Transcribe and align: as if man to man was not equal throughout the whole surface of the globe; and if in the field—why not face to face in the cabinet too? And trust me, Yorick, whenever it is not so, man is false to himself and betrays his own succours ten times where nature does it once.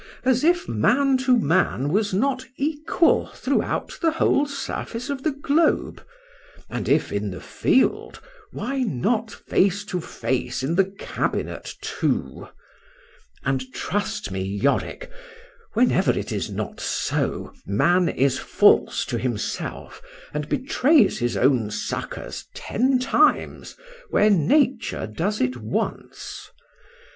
as 0.23 0.43
if 0.43 0.67
man 0.67 1.15
to 1.15 1.37
man 1.37 1.89
was 1.93 2.11
not 2.11 2.43
equal 2.57 3.27
throughout 3.35 3.99
the 4.01 4.09
whole 4.09 4.47
surface 4.47 5.11
of 5.11 5.21
the 5.21 5.29
globe; 5.29 6.03
and 6.71 6.89
if 6.89 7.11
in 7.11 7.29
the 7.29 7.39
field—why 7.39 8.79
not 8.79 9.29
face 9.29 9.85
to 9.85 10.01
face 10.01 10.63
in 10.63 10.73
the 10.73 10.89
cabinet 10.97 11.75
too? 11.83 12.47
And 13.45 13.71
trust 13.75 14.31
me, 14.31 14.41
Yorick, 14.41 15.11
whenever 15.73 16.11
it 16.17 16.31
is 16.31 16.49
not 16.49 16.79
so, 16.79 17.53
man 17.67 18.09
is 18.09 18.39
false 18.39 19.05
to 19.05 19.19
himself 19.19 20.01
and 20.33 20.49
betrays 20.49 21.19
his 21.19 21.37
own 21.37 21.69
succours 21.69 22.47
ten 22.55 22.97
times 22.97 23.77
where 24.09 24.31
nature 24.31 25.05
does 25.05 25.39
it 25.39 25.57
once. 25.57 26.49